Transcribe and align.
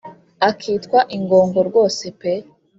akitwa 0.49 0.99
ingongo 1.15 1.59
rwose 1.69 2.03
pe 2.19 2.33